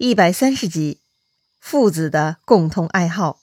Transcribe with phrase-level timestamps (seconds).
[0.00, 1.00] 一百三十集，
[1.58, 3.40] 父子的共同爱好。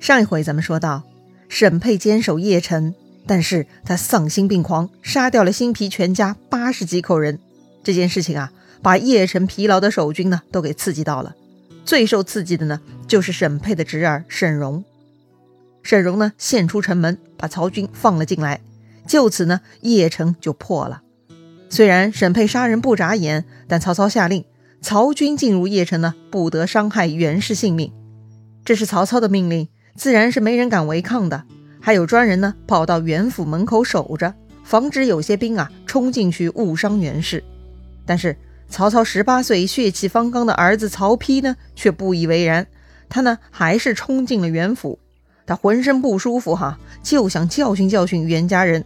[0.00, 1.04] 上一回咱们说到，
[1.46, 2.94] 沈佩坚守邺城，
[3.26, 7.38] 但是他丧心病狂，杀掉了辛毗全家八十几口人。
[7.84, 8.50] 这件事情啊，
[8.80, 11.36] 把邺城疲劳的守军呢，都给刺激到了。
[11.84, 14.82] 最受刺激的呢，就是沈佩的侄儿沈荣。
[15.82, 18.62] 沈荣呢，献出城门，把曹军放了进来，
[19.06, 21.02] 就此呢，邺城就破了。
[21.72, 24.44] 虽然沈佩杀人不眨眼，但曹操下令，
[24.82, 27.92] 曹军进入邺城呢，不得伤害袁氏性命。
[28.64, 31.44] 这是曹操的命令，自然是没人敢违抗的。
[31.80, 34.34] 还有专人呢，跑到袁府门口守着，
[34.64, 37.42] 防止有些兵啊冲进去误伤袁氏。
[38.04, 38.36] 但是
[38.68, 42.66] 曹操十八岁血气方刚的儿子曹丕呢，却不以为然，
[43.08, 44.98] 他呢还是冲进了袁府。
[45.46, 48.84] 他浑身不舒服哈，就想教训教训袁家人。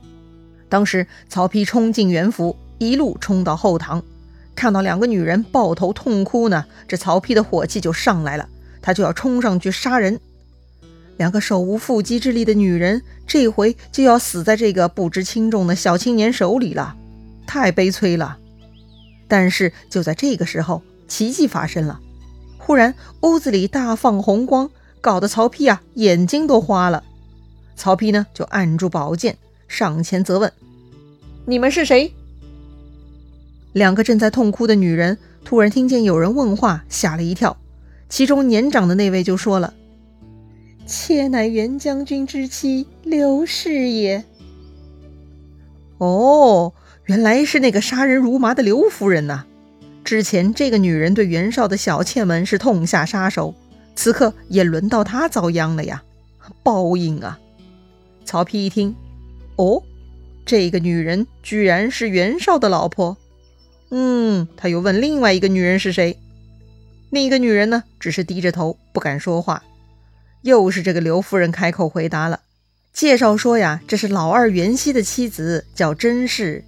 [0.69, 2.55] 当时曹丕冲进袁府。
[2.79, 4.03] 一路冲到后堂，
[4.55, 8.49] 看到两个女人抱头痛哭呢，这曹丕的火气就上来了，
[8.83, 10.21] 他就要冲上去杀人。
[11.17, 16.97] 两个手无缚鸡之力的女人，这回就要死在这个不知轻重的小青年手里了，
[17.47, 18.39] 太悲催了。
[19.29, 22.01] 但是就在这个时候，奇迹发生了，
[22.59, 27.05] 忽然屋子里大放红光，搞得曹丕啊眼睛都花了。
[27.77, 30.53] 曹丕呢就按住宝剑，上前责问
[31.47, 32.13] ：“你们是谁？”
[33.75, 37.59] 两个正在痛哭的女人突然听见有人问话，吓了一跳。
[38.09, 39.75] 其中年长的那位就说了
[40.87, 44.25] ：“妾乃袁将军之妻刘氏也。”
[45.99, 46.73] 哦，
[47.07, 49.45] 原来是那个杀人如麻的刘夫人呐！
[50.05, 53.55] 之前这个女人对袁绍的小妾们是痛下杀手，
[53.97, 56.03] 此刻也轮到她遭殃了呀！
[56.63, 57.41] 报应啊！
[58.25, 58.95] 曹丕一听，
[59.57, 59.83] 哦，
[60.47, 63.17] 这个女人居然是袁绍的老婆。
[63.97, 66.19] 嗯，他又问另外一个女人是谁，
[67.11, 69.63] 另一个女人呢，只是低着头不敢说话。
[70.43, 72.41] 又是这个刘夫人开口回答了，
[72.93, 76.65] 介绍说呀，这是老二袁熙的妻子，叫甄氏。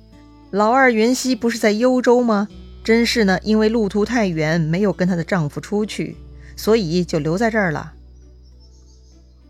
[0.53, 2.47] 老二袁熙不是在幽州吗？
[2.85, 6.17] 甄氏呢，因为路途太远，没有跟她的丈夫出去，
[6.55, 7.95] 所以就留在这儿了。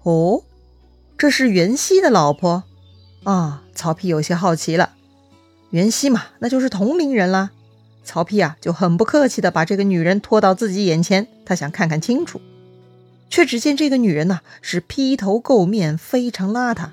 [0.02, 0.42] 哦，
[1.18, 2.64] 这是袁熙的老婆
[3.24, 3.64] 啊！
[3.74, 4.94] 曹丕有些好奇了，
[5.68, 7.50] 袁熙嘛，那就是同龄人啦。
[8.06, 12.40] 曹丕啊，就很不客气地把这个女人拖到自己眼前，他想看看清楚，
[13.28, 16.90] 却只见这个女人呐是披头垢面，非常邋遢。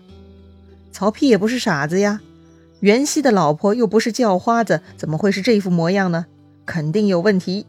[0.91, 2.19] 曹丕也不是傻子呀，
[2.79, 6.25] 袁熙的老婆又不是叫花子，怎么会是这副模样呢？
[6.65, 7.67] 肯定有问题。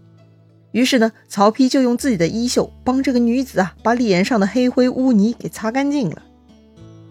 [0.72, 6.22] 于是呢，曹丕就用自己的衣袖帮这个女子啊把脸上的黑灰污泥给擦干净了。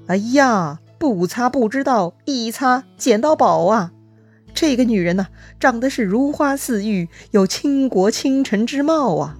[0.08, 3.92] 哎呀，不擦不知道，一擦捡到宝啊！
[4.54, 5.28] 这个女人呢，
[5.60, 9.38] 长得是如花似玉，有倾国倾城之貌啊，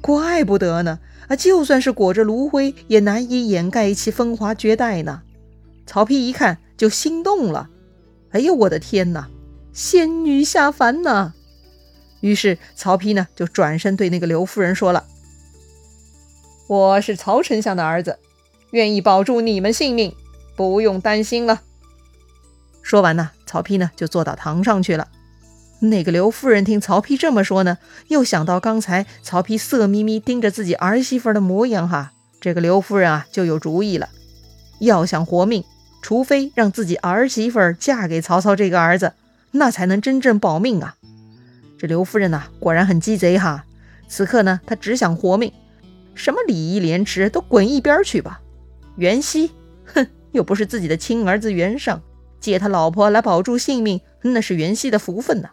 [0.00, 5.22] 怪不得呢啊，就算是裹着炉灰，也难以掩盖其风华绝代呢。
[5.86, 7.68] 曹丕一看就心动了，
[8.30, 9.28] 哎呦我的天哪，
[9.72, 11.34] 仙女下凡呐！
[12.20, 15.04] 于是曹丕呢就转身对那个刘夫人说了
[16.68, 18.18] ：“我是曹丞相的儿子，
[18.70, 20.14] 愿意保住你们性命，
[20.54, 21.62] 不用担心了。”
[22.82, 25.08] 说完呢，曹丕呢就坐到堂上去了。
[25.80, 34.08] 那个刘夫人听曹丕这么说呢，又想到刚才曹丕色眯眯盯着自己儿媳妇的模样，哈，这个刘夫人啊就有主意了。
[34.78, 35.64] 要想活命，
[36.00, 39.14] 除非让自己儿媳妇嫁给曹操这个儿子，
[39.50, 40.94] 那才能真正保命啊。
[41.78, 43.64] 这刘夫人呐，果然很鸡贼哈。
[44.06, 45.50] 此刻呢，她只想活命，
[46.14, 48.40] 什么礼义廉耻都滚一边去吧。
[48.96, 49.50] 袁熙，
[49.94, 52.02] 哼，又不是自己的亲儿子袁尚。
[52.40, 55.50] 借他老婆来保住性命，那是袁熙的福分呐。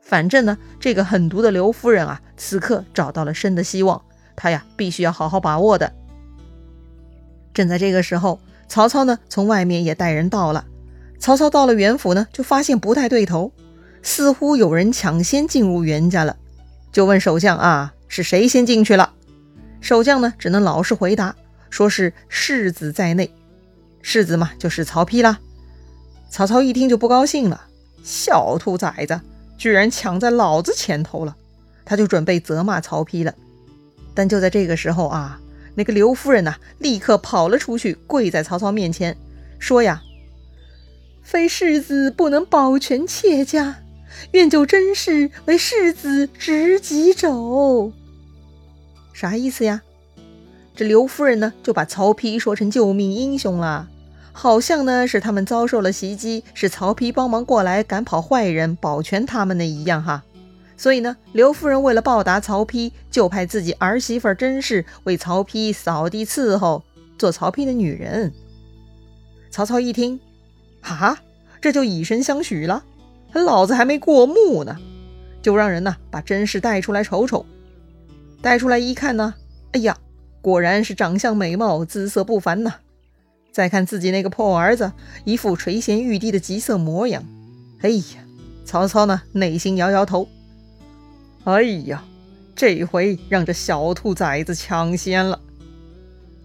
[0.00, 4.02] 反正呢，这个狠毒的刘夫人啊，此刻找到了生的希望，
[4.34, 5.92] 她呀，必须要好好把握的。
[7.52, 10.64] 正在这个时候，曹操呢，从外面也带人到了。
[11.18, 13.52] 曹操到了袁府呢，就发现不太对头，
[14.02, 16.36] 似乎有人抢先进入袁家了，
[16.92, 19.12] 就问守将啊，是谁先进去了？
[19.80, 21.34] 守将呢，只能老实回答，
[21.70, 23.30] 说是世子在内。
[24.02, 25.40] 世子嘛，就是曹丕啦。
[26.30, 27.62] 曹操一听就不高兴了，
[28.02, 29.20] 小兔崽子
[29.56, 31.34] 居然抢在老子前头了，
[31.84, 33.34] 他就准备责骂曹丕了。
[34.14, 35.40] 但就在这个时候啊，
[35.74, 39.16] 那个刘夫人呐，立刻跑了出去，跪在曹操面前，
[39.58, 40.02] 说呀
[41.22, 43.76] ：“非世子不能保全妾家，
[44.32, 47.92] 愿就甄氏为世子执戟肘。”
[49.14, 49.82] 啥意思呀？
[50.74, 53.88] 这刘夫人呢，就把曹丕说成救命英雄了。
[54.38, 60.22] 好像呢是他们遭受了袭击，是曹丕帮忙过来赶跑坏人，保全他们的一样哈。
[60.76, 66.82] 所以呢，刘夫人为了报答曹丕，就派自己儿媳妇甄氏为曹丕扫地伺候，
[67.16, 68.30] 做曹丕的女人。
[69.50, 70.20] 曹操一听，
[70.82, 71.18] 哈，
[71.62, 72.84] 这就以身相许了？
[73.32, 74.76] 老子还没过目呢，
[75.40, 77.46] 就让人呢把甄氏带出来瞅瞅。
[78.42, 79.32] 带出来一看呢，
[79.72, 79.96] 哎呀，
[80.42, 82.74] 果然是长相美貌，姿色不凡呐。
[83.56, 84.92] 再看自己那个破儿子，
[85.24, 87.24] 一副垂涎欲滴的急色模样。
[87.80, 88.04] 哎呀，
[88.66, 90.28] 曹操呢，内心摇摇头。
[91.44, 92.04] 哎呀，
[92.54, 95.40] 这回让这小兔崽子抢先了。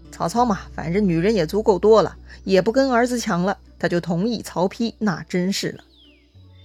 [0.09, 2.15] 曹操嘛，反正女人也足够多了，
[2.45, 5.83] 也不跟儿子抢了，他就同意曹丕纳甄氏了。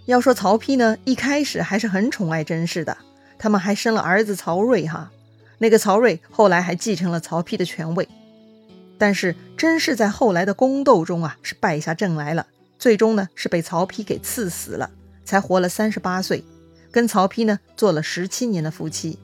[0.05, 2.97] 要说曹丕呢，一开始还是很宠爱甄氏的，
[3.37, 5.11] 他们还生了儿子曹睿哈。
[5.59, 8.09] 那个曹睿后来还继承了曹丕的权位。
[8.99, 12.47] 但是甄氏在后来的宫斗中啊，是败下阵来了，
[12.79, 14.91] 最终呢是被曹丕给赐死了，
[15.25, 16.45] 才活了三十八岁，
[16.91, 19.19] 跟曹丕呢做了十七年的夫妻。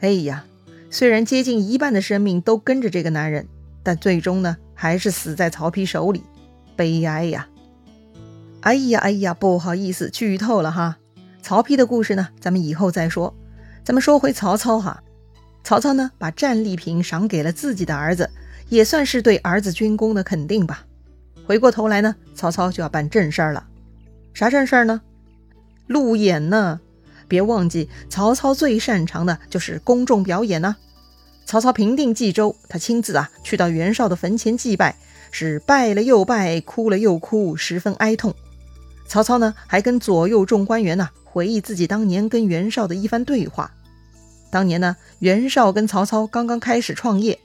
[0.00, 0.44] 哎呀，
[0.90, 3.46] 虽然接近一半的生命都跟着这个男人，
[3.82, 6.22] 但最终呢还是死在曹丕手里，
[6.76, 7.48] 悲哀呀！
[8.60, 10.96] 哎呀哎呀，不好意思，剧透了哈。
[11.42, 13.34] 曹丕的故事呢，咱们以后再说。
[13.84, 15.02] 咱们说回曹操哈，
[15.62, 18.30] 曹操呢把战利品赏给了自己的儿子。
[18.68, 20.84] 也算是对儿子军功的肯定吧。
[21.46, 23.66] 回过头来呢，曹操就要办正事儿了。
[24.32, 25.02] 啥正事儿呢？
[25.86, 26.80] 路演呢？
[27.28, 30.76] 别忘记，曹操最擅长的就是公众表演呢。
[31.46, 34.96] 曹操平定冀州，他亲自啊去到袁绍的坟前祭拜，
[35.30, 38.34] 是拜了又拜，哭了又哭，十分哀痛。
[39.06, 43.70] 曹操呢还跟左右众官员呢回忆自己当年跟袁绍的一番对话。
[44.50, 47.38] 当年呢，袁绍跟曹操刚刚开始创业。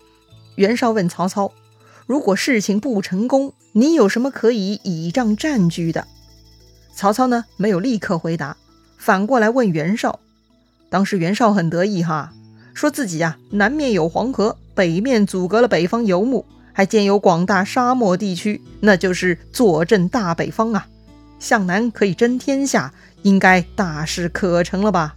[0.60, 1.54] 袁绍问曹操
[2.06, 6.06] ：“如果事情不成功，你有什么可以倚仗占据的？”
[6.94, 8.58] 曹操呢，没有立刻回答，
[8.98, 10.20] 反过来问袁绍。
[10.90, 12.34] 当时袁绍很得意哈，
[12.74, 20.90] 说自己呀，南面有黄河，北面阻隔了北方游牧，还兼有广大沙漠地区，那就是坐镇大北方啊，
[21.40, 25.16] 向南可以争天下，应该大事可成了吧？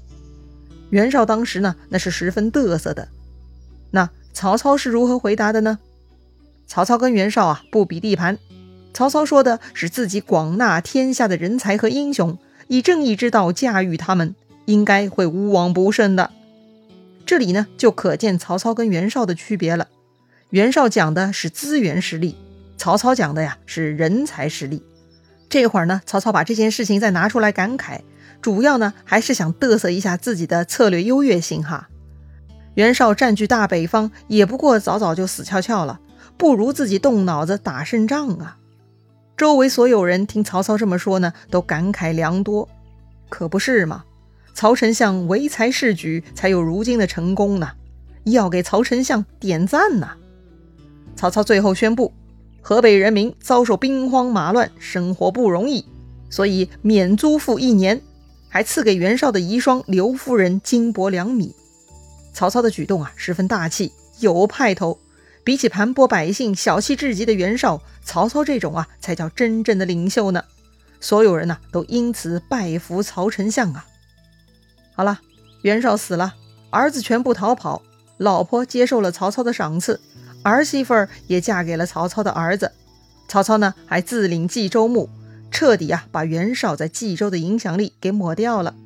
[0.91, 3.09] 袁绍当时呢，那是十分嘚瑟的。
[4.33, 5.79] 曹操是如何回答的呢？
[6.67, 8.39] 曹操跟袁绍啊不比地盘。
[8.95, 12.39] 曹操说的是自己广纳天下的人才和英雄，
[12.69, 14.35] 以正义之道驾驭他们，
[14.67, 16.31] 应该会无往不胜的。
[17.25, 19.89] 这里呢就可见曹操跟袁绍的区别了。
[20.51, 22.37] 袁绍讲的是资源实力，
[22.77, 24.83] 曹操讲的呀是人才实力。
[25.49, 28.01] 这会儿呢，曹操把这件事情再拿出来感慨，
[28.41, 31.89] 主要呢还是想嘚瑟一下自己的策略优越性哈。
[32.75, 36.01] 袁绍占据大北方，也不过早早就死翘翘了，
[36.39, 38.57] 不如自己动脑子打胜仗啊！
[39.37, 42.69] 周围所有人听曹操这么说呢，都感慨良多。
[43.29, 44.05] 可不是嘛？
[44.55, 47.73] 曹丞相唯才是举，才有如今的成功呢，
[48.25, 50.13] 要给曹丞相点赞呐！
[51.17, 52.13] 曹操最后宣布，
[52.61, 55.85] 河北人民遭受兵荒马乱，生活不容易，
[56.31, 58.01] 所以免租赋一年，
[58.49, 61.55] 还赐给袁绍的遗孀刘夫人金帛两米。
[62.33, 64.99] 曹操的举动啊，十分大气，有派头。
[65.45, 70.45] 比起盘剥百姓、小气至极的袁绍，曹操这种啊，才叫真正的领袖呢。
[71.01, 73.85] 所有人呢，都因此拜服曹丞相啊。
[74.95, 75.19] 好了，
[75.63, 76.35] 袁绍死了，
[76.71, 77.83] 儿子全部逃跑，
[78.19, 80.01] 老婆接受了曹操的赏赐，
[80.45, 82.71] 儿媳妇儿也嫁给了曹操的儿子。
[83.27, 85.11] 曹操呢，还自领冀州牧，
[85.51, 88.77] 彻底啊，把袁绍在冀州的影响力给抹掉了。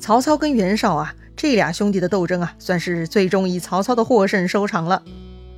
[0.00, 1.14] 曹操跟袁绍啊。
[1.36, 5.02] 这俩兄弟的斗争啊，算是最终以曹操的获胜收场了。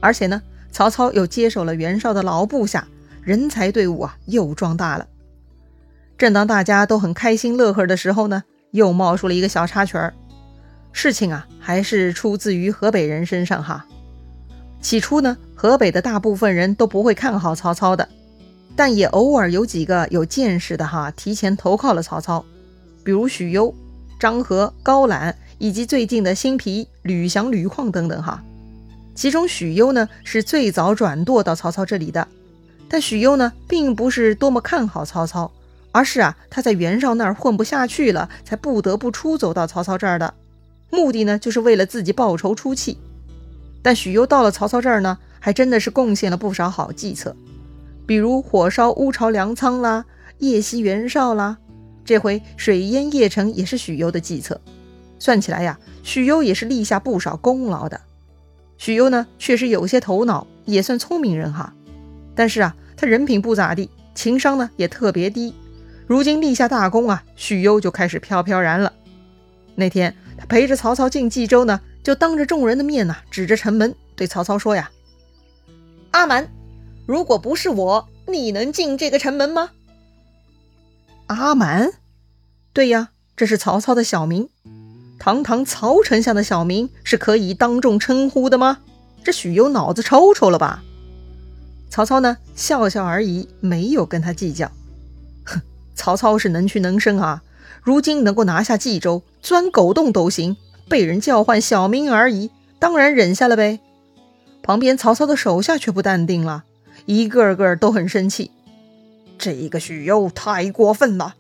[0.01, 0.43] 而且呢，
[0.73, 2.89] 曹操又接手了袁绍的老部下，
[3.23, 5.07] 人才队伍啊又壮大了。
[6.17, 10.15] 正当大家都很开心乐呵的时候呢，又冒出了一个小插曲儿。
[10.93, 13.85] 事情啊，还是出自于河北人身上哈。
[14.81, 18.09] 起初呢，河北的大部分人都不会看好曹操的，
[18.75, 22.45] 但也偶尔有几个有见识的哈，提前投靠了曹操，
[23.05, 23.75] 比如许攸、
[24.19, 25.37] 张合、高览。
[25.59, 28.43] 以及最近的新皮吕翔、吕旷等等哈，
[29.15, 32.27] 其中许攸呢是最早转舵到曹操这里的，
[32.89, 35.51] 但许攸呢并不是多么看好曹操，
[35.93, 40.35] 而是啊他在袁绍那儿混不下去了，才不得不出走到曹操这儿的，
[40.91, 42.99] 目的呢就是为了自己报仇出气。
[43.83, 47.35] 但许攸到了曹操这儿呢，还真的是贡献了不少好计策，
[48.05, 50.05] 比如火烧乌巢粮仓啦，
[50.39, 51.57] 夜袭袁绍啦，
[52.05, 54.61] 这回水淹邺城也是许攸的计策。
[55.19, 58.01] 算起来呀，许攸也是立下不少功劳的。
[58.79, 61.73] 许攸呢，确实有些头脑，也算聪明人哈。
[62.35, 65.55] 但是啊，他人品不咋地，情商呢也特别低。
[66.07, 68.93] 如今立下大功啊，许攸就开始飘飘然了。
[69.75, 74.91] 那天他陪着曹操进冀州呢，就当着众人的面呢，指着城门对曹操说呀
[76.13, 76.49] ：“阿瞒，
[77.07, 79.71] 如果不是我，你能进这个城门吗？”
[81.27, 81.91] 阿瞒，
[82.73, 84.49] 对呀，这是曹操的小名，
[85.27, 88.79] 堂堂曹丞相的小名是可以当众称呼的吗？
[89.25, 90.85] 这许攸脑子抽抽了吧？
[91.91, 94.71] 曹操呢，笑笑而已，没有跟他计较。
[95.45, 95.61] 哼。
[95.97, 97.43] 曹操是能屈能伸啊，
[97.83, 100.57] 如今能够拿下冀州，钻狗洞都行。
[100.89, 103.81] 被人叫唤小名而已，当然忍下了呗。
[104.63, 106.63] 旁边曹操的手下却不淡定了，
[107.07, 108.53] 一个个都很生气。
[109.37, 111.35] 这个许攸太过分了，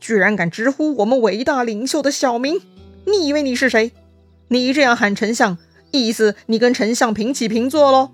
[0.00, 2.58] 居然敢直呼我们伟大领袖的小名！
[3.06, 3.92] 你以为你是谁？
[4.48, 5.56] 你这样喊丞相，
[5.92, 8.10] 意思你跟丞相平起平坐喽？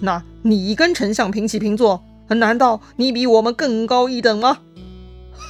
[0.00, 4.58] 那你跟丞相平起平坐，难道你比我们更高一等吗？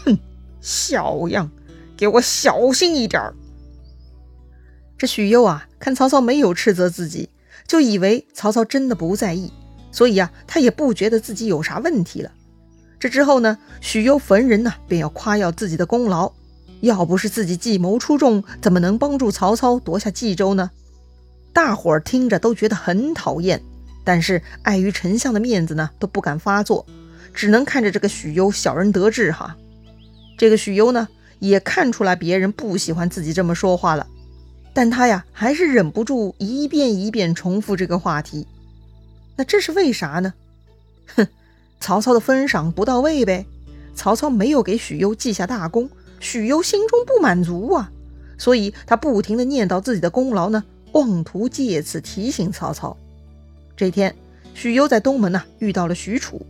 [0.04, 0.18] 哼
[0.60, 1.50] 小样，
[1.96, 3.34] 给我小心一点儿！
[4.96, 7.28] 这许攸啊，看曹操没有斥责自己，
[7.66, 9.52] 就以为曹操真的不在意，
[9.92, 12.30] 所以啊，他也不觉得自己有啥问题了。
[12.98, 16.32] 这之后呢，许攸逢人呢，便要夸耀自己的功劳。
[16.84, 20.70] 要不是自己计谋出众，怎么能帮助曹操夺下冀州呢？
[21.52, 23.62] 大伙儿听着都觉得很讨厌，
[24.04, 26.86] 但是碍于丞相的面子呢，都不敢发作，
[27.32, 29.56] 只能看着这个许攸小人得志哈。
[30.36, 34.06] 这个许攸呢，也看出来别人不喜欢自己这么说话了，
[34.72, 38.46] 但他呀，还是忍不住一遍一遍重复这个话题。
[39.36, 40.34] 那这是为啥呢？
[41.14, 41.26] 哼，
[41.80, 43.46] 曹操的封赏不到位呗。
[43.94, 45.88] 曹操没有给许攸记下大功，
[46.20, 47.90] 许攸心中不满足啊，
[48.38, 52.96] 所以他不停的念叨自己的功劳呢，妄图借此提醒曹操。
[53.76, 54.14] 这天，
[54.54, 56.40] 许攸在东门呢遇到了许褚，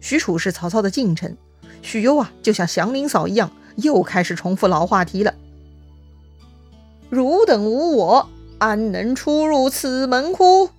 [0.00, 1.36] 许褚是曹操的近臣。
[1.82, 5.34] 许攸啊，就像祥林嫂一样，又开始重复老话题了。
[7.08, 10.70] 汝等无我，安能出入此门乎？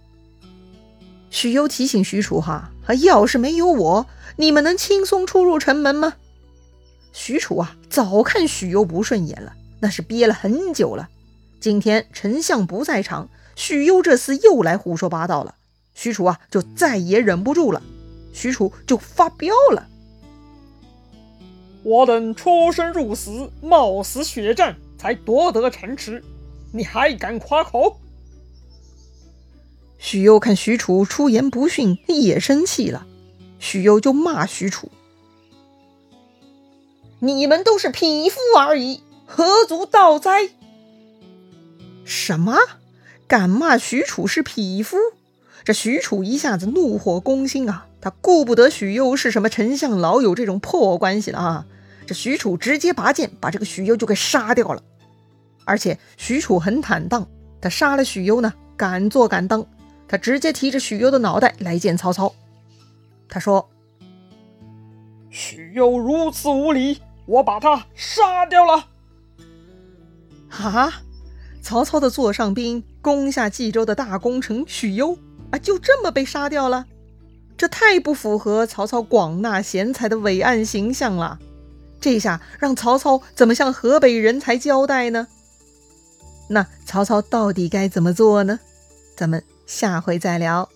[1.30, 2.72] 许攸提醒许褚哈，
[3.02, 4.06] 要是没有我，
[4.38, 6.14] 你们能轻松出入城门吗？
[7.14, 11.10] 许褚啊，早看许攸不顺眼了，那是憋了很久了。
[11.60, 15.56] 今天丞相不在场，许攸这厮又来胡说八道了，
[15.94, 17.82] 许褚啊，就再也忍不住了，
[18.34, 19.88] 许褚就发飙了。
[21.84, 26.24] 我等出生入死，冒死血战，才夺得城池，
[26.72, 28.00] 你还敢夸口？
[29.98, 33.06] 许攸看许褚出言不逊，也生气了。
[33.60, 34.90] 许攸就骂许褚
[37.22, 40.50] ：“你们都是匹夫而已，何足道哉？”
[42.04, 42.58] 什么？
[43.28, 44.98] 敢骂许褚是匹夫？
[45.64, 47.86] 这许褚一下子怒火攻心啊！
[48.02, 51.66] 他顾不得许攸是什么丞相老友这种破关系了啊！
[52.08, 54.82] 这许褚直接拔剑把这个许攸就给杀掉了。
[55.64, 57.28] 而且许褚很坦荡，
[57.62, 59.66] 他杀了许攸呢，敢做敢当。
[60.08, 62.34] 他直接提着许攸的脑袋来见曹操。
[63.30, 63.70] 他说
[65.30, 68.88] ：“许攸如此无礼，我把他杀掉了。”
[70.50, 70.94] 哈，
[71.62, 75.18] 曹操的座上宾攻下冀州的大功臣许攸
[75.52, 76.86] 啊，就这么被杀掉了？
[77.58, 81.40] 这太不符合曹操广纳贤才的伟岸形象了。
[82.00, 85.28] 这下让曹操怎么向河北人才交代呢？
[86.50, 88.60] 那曹操到底该怎么做呢？
[89.16, 90.68] 咱们下回再聊。